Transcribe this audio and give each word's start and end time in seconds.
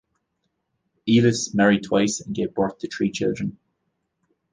Elis 1.07 1.53
married 1.53 1.83
twice 1.83 2.21
and 2.21 2.33
gave 2.33 2.55
birth 2.55 2.79
to 2.79 2.87
three 2.87 3.11
children. 3.11 3.59